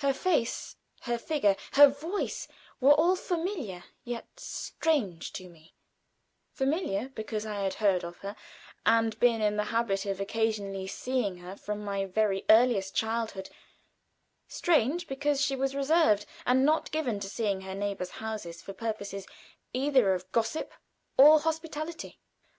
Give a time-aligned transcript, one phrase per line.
[0.00, 2.48] Her face, her figure, her voice
[2.80, 5.74] were familiar, yet strange to me
[6.50, 8.36] familiar because I had heard of her,
[8.86, 13.50] and been in the habit of occasionally seeing her from my very earliest childhood;
[14.48, 19.26] strange, because she was reserved and not given to seeing her neighbors' houses for purposes
[19.74, 20.72] either of gossip
[21.18, 22.18] or hospitality.